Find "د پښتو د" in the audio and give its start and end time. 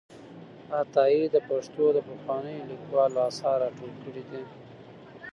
1.33-1.99